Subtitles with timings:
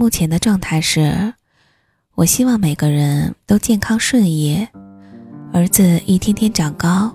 [0.00, 1.34] 目前的状态是，
[2.14, 4.66] 我希望每个人都健康顺意，
[5.52, 7.14] 儿子一天天长高，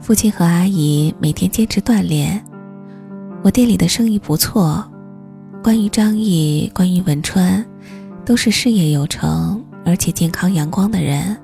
[0.00, 2.44] 父亲和阿姨每天坚持锻炼，
[3.44, 4.84] 我店里的生意不错。
[5.62, 7.64] 关于张毅，关于文川，
[8.24, 11.36] 都是事业有成而且健康阳光的人。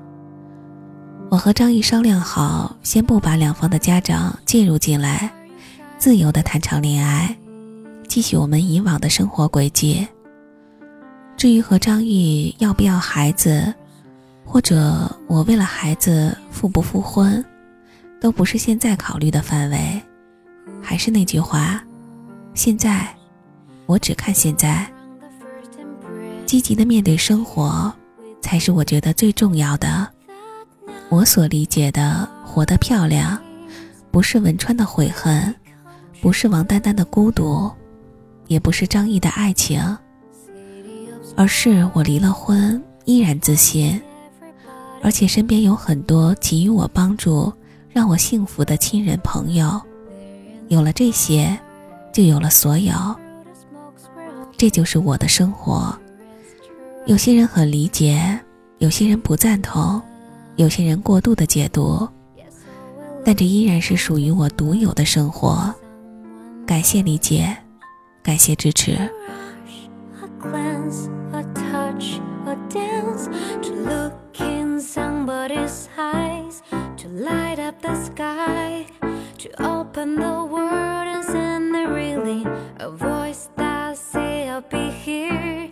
[1.31, 5.31] 我和张毅商量好，先不把两方的家长介入进来，
[5.97, 7.33] 自由的谈场恋爱，
[8.09, 10.05] 继续我们以往的生活轨迹。
[11.39, 13.73] 至于和张毅要不要孩子，
[14.43, 17.43] 或者我为了孩子复不复婚，
[18.19, 20.01] 都不是现在考虑的范围。
[20.81, 21.81] 还是那句话，
[22.53, 23.07] 现在，
[23.85, 24.85] 我只看现在。
[26.45, 27.89] 积极的面对生活，
[28.41, 30.05] 才是我觉得最重要的。
[31.07, 33.41] 我所理解的活得漂亮，
[34.11, 35.55] 不是文川的悔恨，
[36.19, 37.71] 不是王丹丹的孤独，
[38.47, 39.81] 也不是张毅的爱情。
[41.39, 43.97] 而是我离了婚，依然自信，
[45.01, 47.49] 而且身边有很多给予我帮助、
[47.89, 49.81] 让我幸福的亲人朋友。
[50.67, 51.57] 有了这些，
[52.11, 52.93] 就有了所有。
[54.57, 55.97] 这就是我的生活。
[57.05, 58.37] 有些人很理解，
[58.79, 60.01] 有些人不赞同，
[60.57, 62.05] 有些人过度的解读，
[63.23, 65.73] 但这依然是属于我独有的生活。
[66.67, 67.55] 感谢理解，
[68.21, 69.09] 感谢支持。
[72.69, 73.25] dance
[73.65, 76.61] to look in somebody's eyes
[76.97, 78.85] to light up the sky
[79.39, 82.45] to open the world and send the really
[82.77, 85.71] a voice that say I'll be here.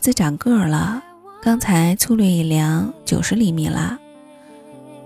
[0.00, 1.02] 子长个儿了，
[1.42, 3.98] 刚才粗略一量，九十厘米了。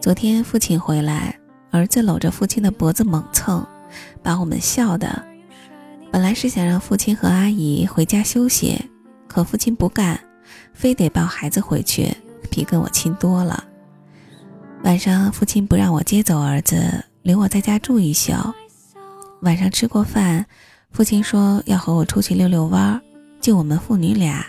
[0.00, 1.36] 昨天父亲回来，
[1.72, 3.66] 儿子搂着父亲的脖子猛蹭，
[4.22, 5.24] 把我们笑的。
[6.12, 8.80] 本来是想让父亲和阿姨回家休息，
[9.26, 10.20] 可父亲不干，
[10.72, 12.16] 非得抱孩子回去，
[12.48, 13.64] 比跟我亲多了。
[14.84, 18.32] 晚上父亲不让我接走儿子，留我在家住一宿。
[19.42, 20.46] 晚上吃过饭，
[20.92, 23.00] 父亲说要和我出去溜溜弯，
[23.40, 24.46] 就我们父女俩。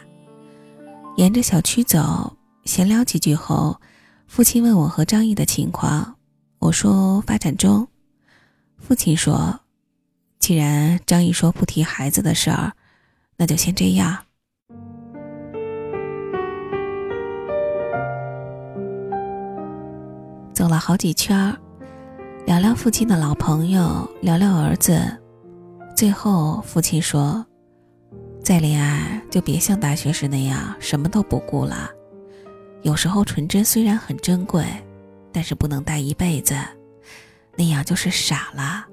[1.18, 3.80] 沿着小区走，闲聊几句后，
[4.28, 6.18] 父亲问我和张毅的情况，
[6.60, 7.88] 我说发展中。
[8.78, 9.62] 父亲说
[10.40, 12.74] ：“既然张毅说不提孩子的事儿，
[13.38, 14.18] 那就先这样。”
[20.54, 21.58] 走了好几圈，
[22.46, 25.00] 聊聊父亲的老朋友，聊聊儿子，
[25.96, 27.46] 最后父亲说。
[28.46, 31.90] 再恋爱就别像大学时那样什么都不顾了。
[32.84, 34.64] 有时候纯真虽然很珍贵，
[35.32, 36.56] 但是不能待一辈子，
[37.58, 38.86] 那样就是傻了。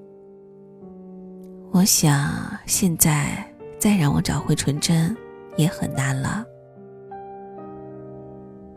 [1.70, 3.46] 我想现在
[3.78, 5.14] 再让我找回纯真
[5.58, 6.42] 也很难了。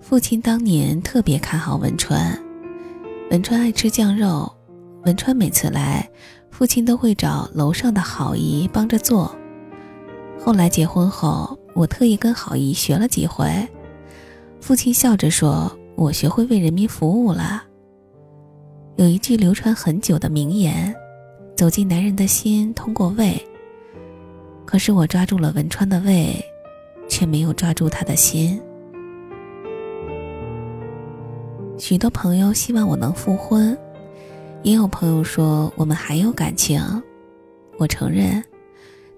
[0.02, 2.38] 父亲当年特别看好文川，
[3.32, 4.54] 文川爱吃酱肉，
[5.06, 6.06] 文川每次来，
[6.52, 9.34] 父亲都会找楼上的好姨帮着做。
[10.40, 13.68] 后来结婚后，我特意跟好姨学了几回。
[14.62, 17.64] 父亲笑着说：“我学会为人民服务了。”
[18.98, 20.96] 有一句流传很久的名言
[21.58, 23.36] ：“走进男人的心，通过胃。”
[24.66, 26.36] 可是我抓住了文川的胃，
[27.08, 28.60] 却没有抓住他的心。
[31.78, 33.78] 许多朋友希望我能复婚，
[34.64, 36.82] 也有朋友说我们还有感情。
[37.78, 38.44] 我承认。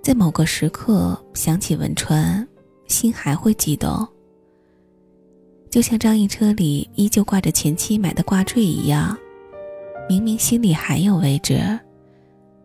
[0.07, 2.47] 在某个时刻想起文川，
[2.87, 4.07] 心还会悸动。
[5.69, 9.17] 就像张毅车里依旧挂着前妻买的挂坠一样，
[10.07, 11.77] 明明心里还有位置，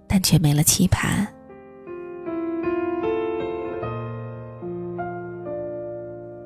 [0.06, 1.26] 但却没了期盼。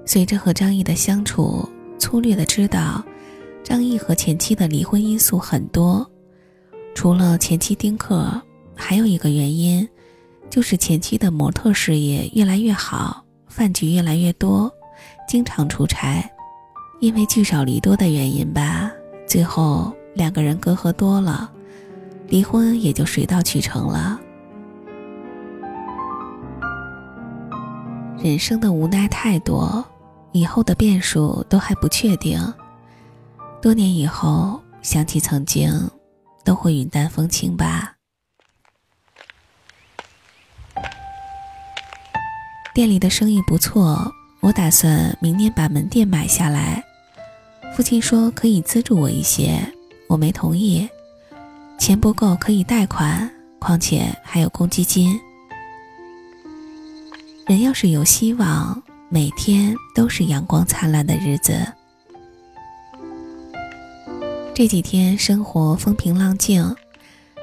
[0.07, 1.69] 随着和张毅的相处，
[1.99, 3.05] 粗略的知道，
[3.63, 6.11] 张毅和前妻的离婚因素很多，
[6.95, 8.33] 除了前妻丁克，
[8.75, 9.87] 还有一个原因。
[10.49, 14.73] 就是前妻的模特事业越来越好，饭局越来越多，
[15.29, 16.29] 经常出差，
[17.01, 18.91] 因为聚少离多的原因吧，
[19.29, 21.51] 最后两个人隔阂多了，
[22.29, 24.19] 离婚也就水到渠成了。
[28.19, 29.85] 人生的无奈太多，
[30.33, 32.41] 以后的变数都还不确定。
[33.61, 35.71] 多年以后想起曾经，
[36.45, 37.96] 都会云淡风轻吧。
[42.77, 46.85] 店里的生意不错，我打算明年把门店买下来。
[47.75, 49.59] 父亲说可以资助我一些，
[50.09, 50.87] 我没同意，
[51.79, 55.19] 钱不够可以贷款，况且还有公积金。
[57.47, 61.67] 人要是有希望，每天都是阳光灿烂的日子。
[64.53, 66.77] 这几天生活风平浪静，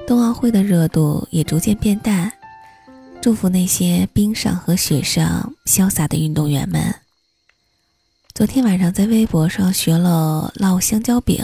[0.06, 2.30] 冬奥会的热度也逐渐变淡。
[3.24, 6.94] 祝福那些冰上和雪上潇洒的运动员们。
[8.34, 11.42] 昨天晚上在微博上学了烙香蕉饼，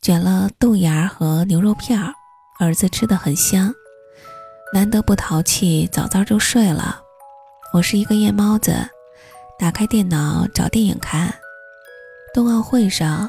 [0.00, 2.14] 卷了豆芽和牛肉片儿，
[2.60, 3.74] 儿子吃的很香。
[4.72, 7.00] 难得不淘气，早早就睡了。
[7.72, 8.88] 我是一个夜猫子，
[9.58, 11.34] 打开电脑找电影看。
[12.32, 13.28] 冬奥会上，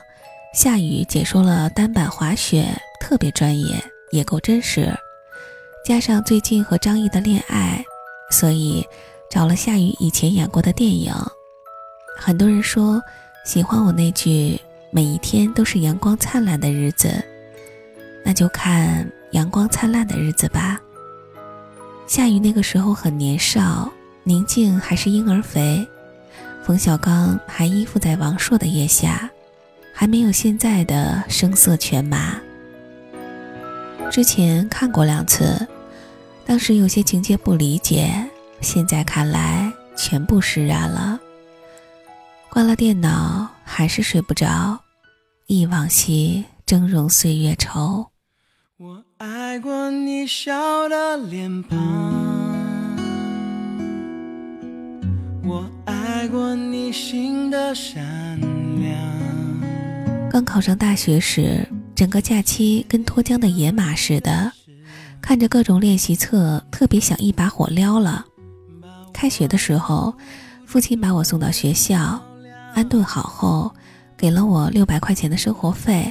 [0.54, 4.96] 夏雨解说了单板滑雪，特别专业，也够真实。
[5.88, 7.82] 加上最近和张译的恋爱，
[8.30, 8.86] 所以
[9.30, 11.14] 找了夏雨以前演过的电影。
[12.20, 13.02] 很多人说
[13.46, 14.60] 喜欢我那句
[14.92, 17.24] “每一天都是阳光灿烂的日子”，
[18.22, 20.78] 那就看阳光灿烂的日子吧。
[22.06, 23.90] 夏雨那个时候很年少。
[24.26, 25.88] 宁静还是婴儿肥，
[26.66, 29.32] 冯小刚还依附在王朔的腋下，
[29.94, 32.36] 还没有现在的声色犬马。
[34.12, 35.66] 之前看过两次，
[36.48, 38.10] 当时有些情节不理解，
[38.62, 41.20] 现在看来全部释然了。
[42.50, 44.80] 关了电脑还是睡不着，
[45.48, 48.08] 忆往昔峥嵘岁月稠。
[48.78, 51.78] 我爱过你笑的脸庞。
[55.44, 58.40] 我爱过你心的善
[58.82, 60.30] 良。
[60.32, 64.54] 刚考上大学时，整个假期跟脱缰的野马似的，
[65.28, 68.26] 看着各种练习册，特别想一把火撩了。
[69.12, 70.14] 开学的时候，
[70.66, 72.18] 父亲把我送到学校，
[72.74, 73.70] 安顿好后，
[74.16, 76.10] 给了我六百块钱的生活费。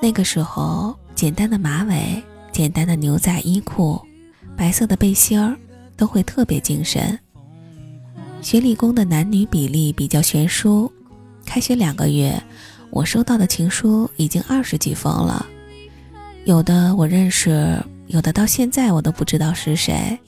[0.00, 2.22] 那个时候，简单的马尾、
[2.52, 4.00] 简单的牛仔衣裤、
[4.56, 5.56] 白色的背心儿，
[5.96, 7.18] 都会特别精神。
[8.40, 10.88] 学理工的男女比例比较悬殊，
[11.44, 12.40] 开学两个月，
[12.90, 15.44] 我收到的情书已经二十几封了，
[16.48, 20.18] 有的我认识，有的到现在我都不知道是谁。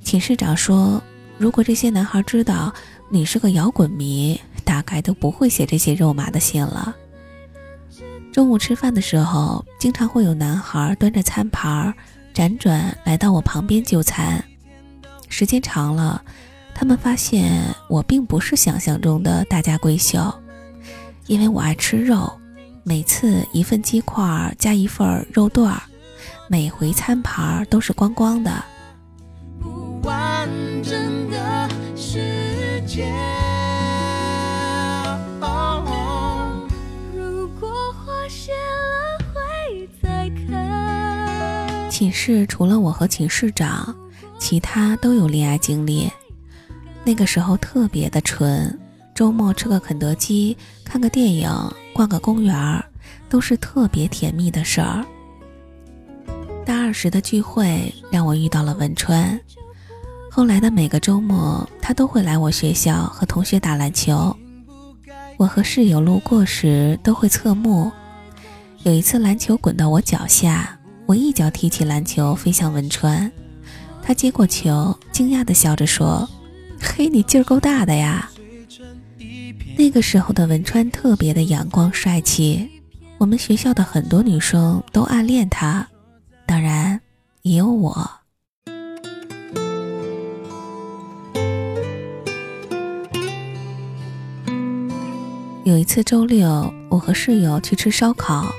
[0.00, 1.02] 寝室长说，
[1.36, 2.72] 如果这些男孩知道
[3.10, 6.94] 你是个摇滚迷，大概都不会写这些肉麻的信了。
[8.32, 11.92] 中午吃饭的时候，经常会有男孩端着餐盘，
[12.32, 14.44] 辗转来到我旁边就餐，
[15.28, 16.22] 时间长了。
[16.72, 20.32] 他们发现我并不是想象中的大家闺秀，
[21.26, 22.32] 因为我爱吃肉，
[22.84, 25.82] 每次一份鸡块加一份肉段儿，
[26.48, 28.50] 每回餐盘都是光光的。
[41.88, 43.94] 寝室除了我和寝室长，
[44.40, 46.10] 其他都有恋爱经历。
[47.04, 48.76] 那个时候特别的纯，
[49.14, 51.50] 周末吃个肯德基，看个电影，
[51.92, 52.84] 逛个公园，
[53.28, 55.04] 都是特别甜蜜的事儿。
[56.64, 59.38] 大二时的聚会让我遇到了文川，
[60.30, 64.34] 后来的每个周末，他都会来我学校和同学打篮球。
[65.36, 67.92] 我和室友路过时都会侧目。
[68.84, 73.30] 有一次篮球滚到我脚下，我一脚踢起篮球飞向文川，
[74.02, 76.28] 他接过球，惊讶地笑着说。
[76.80, 78.28] 嘿，你劲儿够大的呀！
[79.84, 82.70] 那个时候的文川特别的阳光帅气，
[83.18, 85.84] 我们学校的很多女生都暗恋他，
[86.46, 87.00] 当然
[87.42, 88.08] 也有我。
[95.64, 98.54] 有一次周六，我和室友去吃烧烤，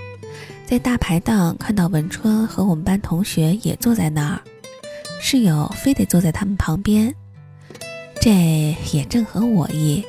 [0.65, 4.41] 在大排档看到文川和我们班同学也坐在那儿，
[5.21, 7.15] 室友非得坐在他们旁边。
[8.19, 10.03] 这也正合我意。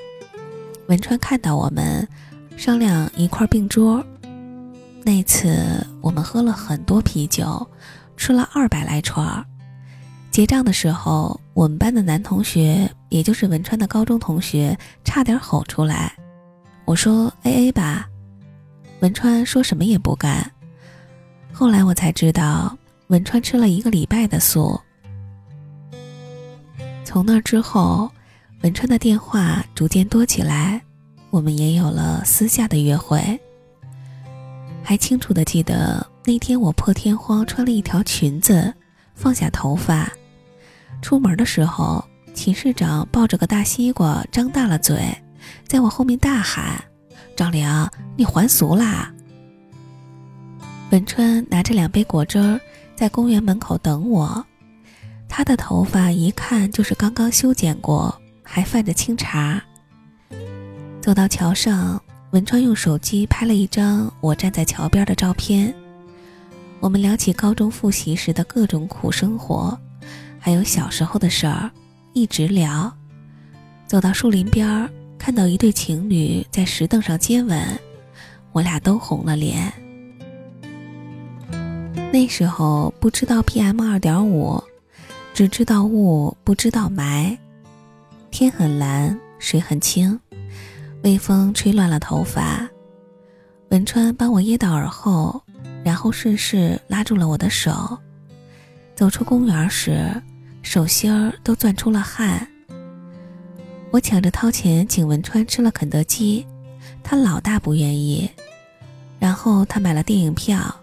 [0.86, 2.06] 文川看到我们，
[2.56, 4.04] 商量一块并桌。
[5.02, 7.66] 那次我们喝了很多啤酒，
[8.16, 9.44] 吃了二百来串儿。
[10.30, 16.12] 结账的时候，我们班的男同学，也就是文川的高中同学，差点吼出来。
[16.84, 18.06] 我说：“A A 吧。”
[19.00, 20.50] 文川说什么也不干。
[21.52, 22.76] 后来我才知道，
[23.06, 24.78] 文川吃了一个礼拜的素。
[27.04, 28.10] 从那之后，
[28.64, 30.80] 文川的电话逐渐多起来，
[31.28, 33.38] 我们也有了私下的约会。
[34.82, 38.72] 还清楚的记得那天，我破天荒穿了一条裙子，
[39.14, 40.10] 放下头发，
[41.02, 42.02] 出门的时候，
[42.32, 45.14] 寝室长抱着个大西瓜，张大了嘴，
[45.68, 46.82] 在我后面大喊
[47.36, 47.68] ：“张玲，
[48.16, 49.12] 你还俗啦！”
[50.90, 52.58] 文川拿着两杯果汁儿
[52.96, 54.42] 在公园门口等我，
[55.28, 59.60] 他的头发一看就是刚刚修剪过，还泛着清茶。
[61.00, 65.74] 走到桥上，文川用手机拍了一张我站在桥边的照片。
[66.80, 69.76] 我们聊起高中复习时的各种苦生活，
[70.38, 71.70] 还有小时候的事儿，
[72.12, 72.92] 一直聊。
[73.86, 77.58] 走到树林边，看到一对情侣在石凳上接吻，
[78.52, 79.72] 我俩都红了脸。
[82.12, 84.62] 那时候不知道 PM 二点五，
[85.32, 87.36] 只知道雾，不知道霾。
[88.34, 90.18] 天很蓝，水很清，
[91.04, 92.68] 微风吹乱了头发。
[93.68, 95.40] 文川帮我掖到耳后，
[95.84, 97.96] 然后顺势拉住了我的手。
[98.96, 100.12] 走出公园时，
[100.62, 102.44] 手心儿都攥出了汗。
[103.92, 106.44] 我抢着掏钱请文川吃了肯德基，
[107.04, 108.28] 他老大不愿意。
[109.20, 110.74] 然后他买了电影票。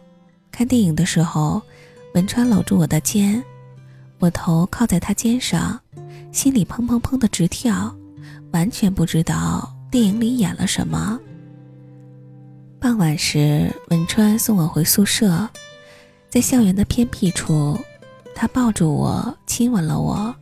[0.54, 1.62] 看电影的时候，
[2.14, 3.44] 文川搂住我的肩，
[4.20, 5.78] 我头靠在他肩上，
[6.32, 7.94] 心里砰砰砰的直跳，
[8.54, 11.20] 完全不知道电影里演了什么。
[12.80, 15.48] 傍晚时，文川送我回宿舍，
[16.30, 17.78] 在校园的偏僻处，
[18.34, 20.34] 他抱住我，亲吻了我，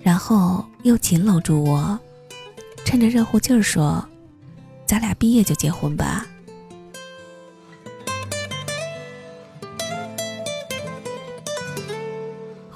[0.00, 1.98] 然后又紧搂住我，
[2.84, 4.02] 趁着热乎劲儿说
[4.86, 6.26] ：“咱俩毕业就结婚吧。”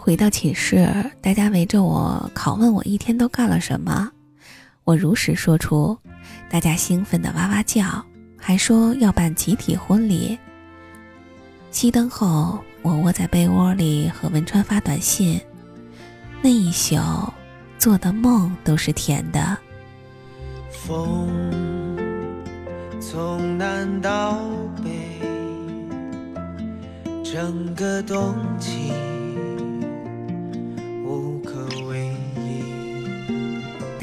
[0.06, 0.86] 回到寝室，
[1.20, 4.08] 大家围着我拷问我一天都干了什么。
[4.84, 5.98] 我如实说出，
[6.48, 7.84] 大家兴奋的哇哇叫，
[8.36, 10.38] 还说要办集体婚礼。
[11.72, 15.40] 熄灯后，我窝在被窝里和文川发短信。
[16.40, 16.94] 那一宿
[17.76, 19.58] 做的梦都是甜的。
[20.70, 21.28] 风
[23.00, 24.38] 从南到
[24.84, 25.20] 北，
[27.24, 28.92] 整个冬季。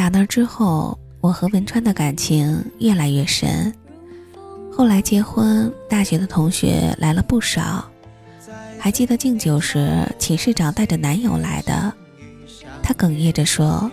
[0.04, 3.74] 打那之后，我和文川的感情越来越深。
[4.70, 7.90] 后来结婚，大学的同学来了不少。
[8.78, 11.94] 还记得敬酒时，寝室长带着男友来的，
[12.84, 13.90] 他哽咽着说：“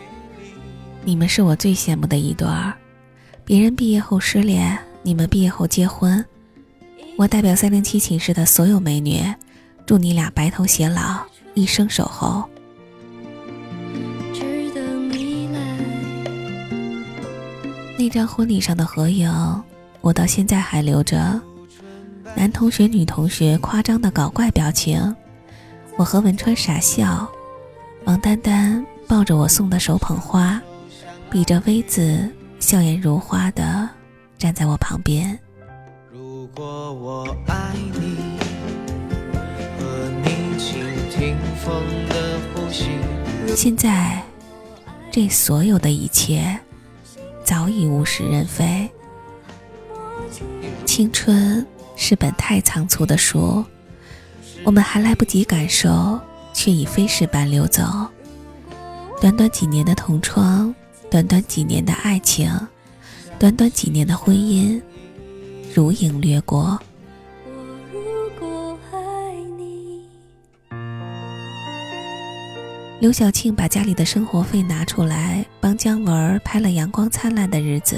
[1.06, 2.74] 你们是我最羡慕的一对儿，
[3.44, 6.24] 别人毕业后失恋，你们毕业后结婚。
[7.16, 9.22] 我代表三零七寝室的所有美女，
[9.86, 11.20] 祝你俩白头偕老，
[11.54, 12.42] 一生守候。”
[18.00, 19.30] 那张婚礼上的合影，
[20.00, 21.38] 我到现在还留着。
[22.35, 25.14] 男同学、女同学夸张的搞怪表情，
[25.99, 27.30] 我和文川傻笑。
[28.07, 30.59] 王丹丹抱着我送的手捧花，
[31.30, 32.26] 比着 V 字，
[32.59, 33.87] 笑颜如花的
[34.38, 35.38] 站在我旁边。
[36.11, 38.38] 如果我爱你，
[39.78, 41.75] 和你倾听风
[42.09, 42.87] 的呼吸。
[43.54, 44.23] 现在，
[45.11, 46.59] 这所有的一切。
[47.50, 48.88] 早已物是人非。
[50.87, 51.66] 青春
[51.97, 53.64] 是本太仓促的书，
[54.62, 56.21] 我们还来不及感受，
[56.52, 57.83] 却已飞逝般流走。
[59.21, 60.73] 短短几年的同窗，
[61.11, 62.49] 短短几年的爱情，
[63.37, 64.80] 短短几年的婚姻，
[65.75, 66.78] 如影掠过。
[73.00, 77.97] 刘晓庆把家里的生活费拿出来帮姜文拍了《阳光灿烂的日子》，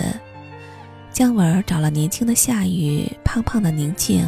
[1.13, 4.25] 姜文找了年轻的夏雨、胖胖的宁静，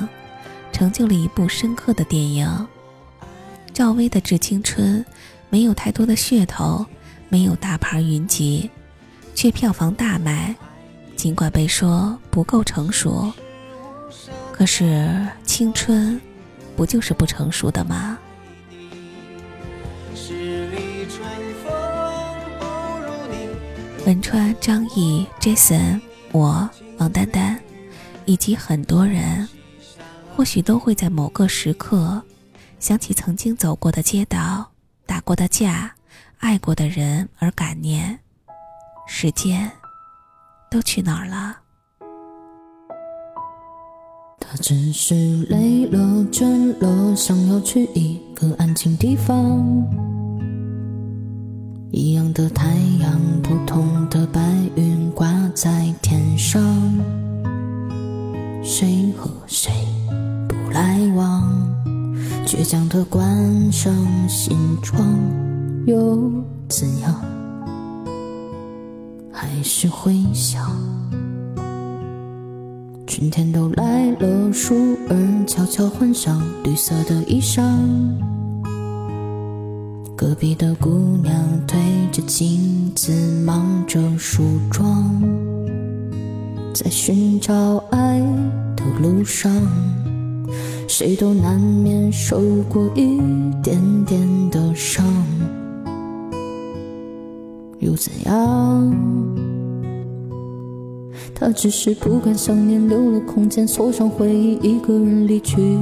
[0.72, 2.66] 成就了一部深刻的电影。
[3.72, 5.00] 赵薇的《致青春》
[5.48, 6.84] 没有太多的噱头，
[7.28, 8.68] 没有大牌云集，
[9.32, 10.52] 却票房大卖。
[11.14, 13.32] 尽管被说不够成熟，
[14.50, 15.08] 可是
[15.44, 16.20] 青春
[16.74, 18.18] 不就是不成熟的吗？
[24.06, 25.98] 文川、张译、Jason、
[26.30, 26.68] 我、
[26.98, 27.58] 王丹丹，
[28.26, 29.48] 以及很多人，
[30.36, 32.22] 或许都会在某个时刻，
[32.78, 34.70] 想起曾经走过的街道、
[35.06, 35.90] 打过的架、
[36.36, 38.18] 爱过的人而感念。
[39.06, 39.70] 时间
[40.70, 41.56] 都去哪儿了？
[44.38, 45.98] 他只是累了、
[46.30, 50.13] 倦了，想要去一个安静地方。
[51.96, 54.40] 一样的太阳，不同的白
[54.74, 56.60] 云挂在天上。
[58.64, 59.72] 谁和谁
[60.48, 61.44] 不来往？
[62.44, 63.94] 倔强的关上
[64.28, 65.06] 心窗，
[65.86, 66.32] 又
[66.68, 67.14] 怎样？
[69.32, 70.68] 还是会想。
[73.06, 74.74] 春天都来了，树
[75.08, 77.62] 儿悄悄换上绿色的衣裳。
[80.16, 81.34] 隔壁的姑娘
[82.26, 83.12] 镜子
[83.44, 85.22] 忙着梳妆，
[86.72, 88.18] 在寻找爱
[88.74, 89.52] 的路上，
[90.88, 93.20] 谁都难免受过一
[93.62, 95.04] 点点的伤，
[97.78, 98.94] 又怎样？
[101.34, 105.78] 他只是不敢想念，留了空间，锁上回忆，一个人离去。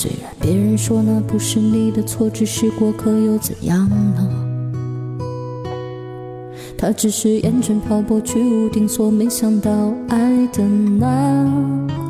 [0.00, 4.30] 虽然别人说那不是你的错，只是过客，又怎样呢？
[6.78, 11.42] 他只是厌倦漂泊，居无定所，没想到爱的那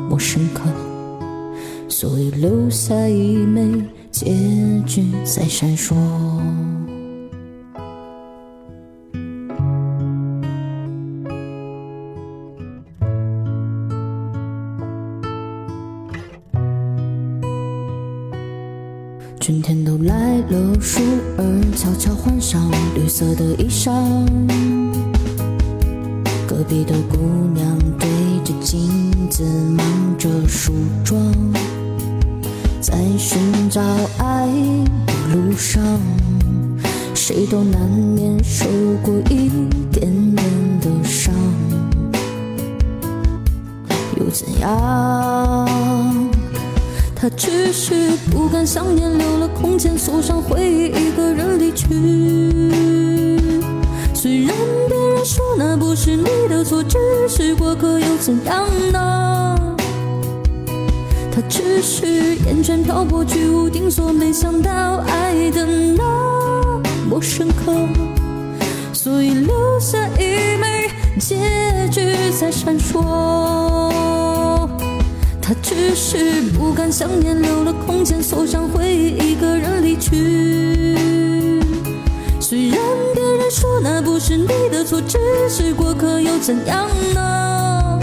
[0.07, 0.69] 么深刻，
[1.87, 4.35] 所以留下一枚戒
[4.85, 5.95] 指在闪烁。
[19.49, 21.01] 春天都来了，树
[21.39, 23.91] 儿悄悄换上绿色的衣裳。
[26.47, 27.17] 隔壁的姑
[27.55, 28.07] 娘对
[28.43, 28.87] 着镜
[29.27, 29.43] 子
[29.75, 29.83] 忙
[30.19, 30.71] 着梳
[31.03, 31.19] 妆，
[32.79, 33.41] 在寻
[33.71, 33.81] 找
[34.19, 34.47] 爱
[35.07, 35.81] 的路上，
[37.15, 38.67] 谁都难免受
[39.01, 39.49] 过一
[39.91, 40.45] 点点
[40.79, 41.33] 的伤，
[44.15, 45.68] 又怎样？
[47.21, 51.85] 他只是不敢想念，留了空间，锁上回忆，一个人离去。
[54.13, 54.55] 虽然
[54.87, 56.97] 别人说那不是你的错，只
[57.27, 59.57] 是过客，又怎样呢？
[61.29, 67.73] 他只是厌倦漂泊，居无定所，没想到爱的那么深刻，
[68.93, 70.89] 所以留下一枚
[71.19, 71.35] 戒
[71.91, 73.58] 指在闪烁。
[75.49, 80.95] 他只是不敢想念，留了空间，锁上回忆，一个人离去。
[82.39, 82.77] 虽然
[83.15, 85.17] 别人说那不是你的错，只
[85.49, 87.99] 是过客，又怎样呢？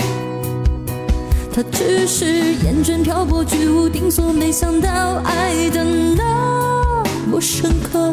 [1.55, 2.27] 他只是
[2.65, 5.85] 厌倦漂泊，居无定所，没想到爱的
[6.17, 8.13] 那么深刻，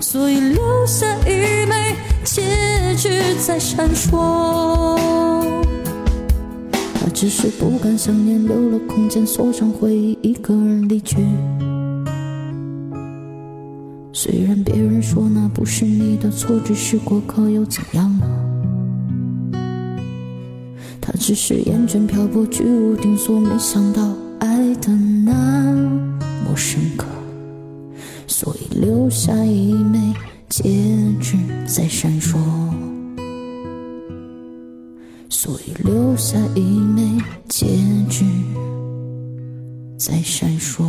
[0.00, 5.01] 所以留下一枚戒指在闪烁。
[7.04, 11.16] 他只是不敢想念，留了空间，锁上回忆，一个人离去。
[14.12, 19.58] 虽然别人说那不是你的错，只是过客，又怎样呢？
[21.00, 24.92] 他只是厌倦漂泊，居无定所，没想到爱的
[25.24, 25.72] 那
[26.44, 27.06] 么深刻，
[28.28, 30.14] 所以留下一枚
[30.48, 30.62] 戒
[31.20, 31.36] 指
[31.66, 32.38] 在闪烁。
[35.44, 37.66] 所以留下一枚戒
[38.08, 38.24] 指
[39.98, 40.84] 在闪烁。